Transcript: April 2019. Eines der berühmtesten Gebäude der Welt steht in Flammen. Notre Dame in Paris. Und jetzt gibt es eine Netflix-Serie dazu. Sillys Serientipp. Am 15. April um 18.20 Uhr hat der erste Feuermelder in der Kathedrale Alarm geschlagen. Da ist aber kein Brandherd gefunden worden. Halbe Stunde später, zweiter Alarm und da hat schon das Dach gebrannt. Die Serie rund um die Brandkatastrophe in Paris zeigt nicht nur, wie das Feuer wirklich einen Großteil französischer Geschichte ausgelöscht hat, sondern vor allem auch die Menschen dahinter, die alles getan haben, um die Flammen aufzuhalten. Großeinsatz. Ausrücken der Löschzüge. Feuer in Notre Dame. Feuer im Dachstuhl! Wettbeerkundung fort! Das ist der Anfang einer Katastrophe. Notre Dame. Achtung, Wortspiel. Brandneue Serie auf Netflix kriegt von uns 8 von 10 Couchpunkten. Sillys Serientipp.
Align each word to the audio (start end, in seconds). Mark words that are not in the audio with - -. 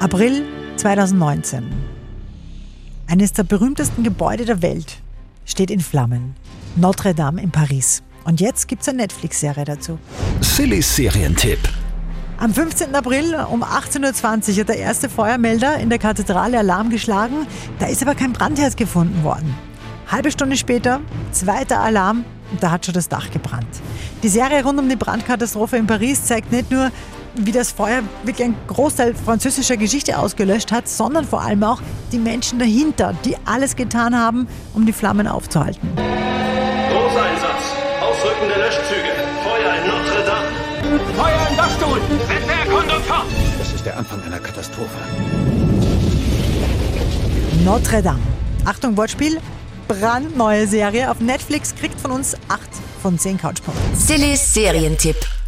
April 0.00 0.46
2019. 0.78 1.62
Eines 3.06 3.34
der 3.34 3.42
berühmtesten 3.42 4.02
Gebäude 4.02 4.46
der 4.46 4.62
Welt 4.62 4.96
steht 5.44 5.70
in 5.70 5.80
Flammen. 5.80 6.34
Notre 6.74 7.14
Dame 7.14 7.42
in 7.42 7.50
Paris. 7.50 8.02
Und 8.24 8.40
jetzt 8.40 8.66
gibt 8.66 8.80
es 8.80 8.88
eine 8.88 9.02
Netflix-Serie 9.02 9.66
dazu. 9.66 9.98
Sillys 10.40 10.96
Serientipp. 10.96 11.58
Am 12.38 12.54
15. 12.54 12.94
April 12.94 13.34
um 13.50 13.62
18.20 13.62 14.52
Uhr 14.54 14.60
hat 14.60 14.68
der 14.70 14.78
erste 14.78 15.10
Feuermelder 15.10 15.76
in 15.76 15.90
der 15.90 15.98
Kathedrale 15.98 16.60
Alarm 16.60 16.88
geschlagen. 16.88 17.46
Da 17.78 17.84
ist 17.84 18.00
aber 18.00 18.14
kein 18.14 18.32
Brandherd 18.32 18.78
gefunden 18.78 19.22
worden. 19.22 19.54
Halbe 20.10 20.30
Stunde 20.30 20.56
später, 20.56 21.00
zweiter 21.30 21.80
Alarm 21.80 22.24
und 22.50 22.62
da 22.62 22.70
hat 22.70 22.86
schon 22.86 22.94
das 22.94 23.10
Dach 23.10 23.30
gebrannt. 23.30 23.68
Die 24.22 24.28
Serie 24.28 24.64
rund 24.64 24.78
um 24.78 24.88
die 24.88 24.96
Brandkatastrophe 24.96 25.76
in 25.76 25.86
Paris 25.86 26.24
zeigt 26.24 26.52
nicht 26.52 26.70
nur, 26.70 26.90
wie 27.34 27.52
das 27.52 27.72
Feuer 27.72 28.02
wirklich 28.24 28.44
einen 28.46 28.56
Großteil 28.66 29.14
französischer 29.14 29.76
Geschichte 29.76 30.18
ausgelöscht 30.18 30.72
hat, 30.72 30.88
sondern 30.88 31.24
vor 31.24 31.42
allem 31.42 31.62
auch 31.62 31.80
die 32.12 32.18
Menschen 32.18 32.58
dahinter, 32.58 33.14
die 33.24 33.36
alles 33.44 33.76
getan 33.76 34.18
haben, 34.18 34.48
um 34.74 34.86
die 34.86 34.92
Flammen 34.92 35.26
aufzuhalten. 35.26 35.88
Großeinsatz. 35.96 37.62
Ausrücken 38.00 38.48
der 38.48 38.58
Löschzüge. 38.58 39.12
Feuer 39.44 39.74
in 39.74 39.86
Notre 39.86 40.24
Dame. 40.24 40.60
Feuer 41.16 41.46
im 41.50 41.56
Dachstuhl! 41.56 42.00
Wettbeerkundung 42.28 43.02
fort! 43.04 43.26
Das 43.58 43.72
ist 43.72 43.86
der 43.86 43.96
Anfang 43.96 44.22
einer 44.22 44.38
Katastrophe. 44.38 44.98
Notre 47.64 48.02
Dame. 48.02 48.20
Achtung, 48.64 48.96
Wortspiel. 48.96 49.38
Brandneue 49.88 50.66
Serie 50.66 51.10
auf 51.10 51.20
Netflix 51.20 51.74
kriegt 51.74 52.00
von 52.00 52.12
uns 52.12 52.36
8 52.48 52.60
von 53.02 53.18
10 53.18 53.38
Couchpunkten. 53.38 53.96
Sillys 53.96 54.54
Serientipp. 54.54 55.39